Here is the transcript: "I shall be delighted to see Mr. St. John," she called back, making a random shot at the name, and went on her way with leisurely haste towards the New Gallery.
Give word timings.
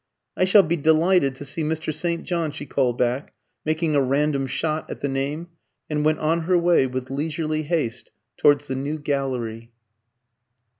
"I 0.35 0.45
shall 0.45 0.63
be 0.63 0.77
delighted 0.77 1.35
to 1.35 1.45
see 1.45 1.61
Mr. 1.61 1.93
St. 1.93 2.23
John," 2.23 2.49
she 2.49 2.65
called 2.65 2.97
back, 2.97 3.35
making 3.63 3.95
a 3.95 4.01
random 4.01 4.47
shot 4.47 4.89
at 4.89 5.01
the 5.01 5.07
name, 5.07 5.49
and 5.91 6.03
went 6.03 6.17
on 6.17 6.41
her 6.45 6.57
way 6.57 6.87
with 6.87 7.11
leisurely 7.11 7.61
haste 7.61 8.09
towards 8.35 8.67
the 8.67 8.75
New 8.75 8.97
Gallery. 8.97 9.71